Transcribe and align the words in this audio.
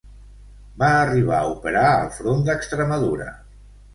Va 0.83 0.87
arribar 1.01 1.35
a 1.41 1.51
operar 1.57 1.85
al 1.99 2.09
front 2.17 2.43
d'Extremadura. 2.47 3.29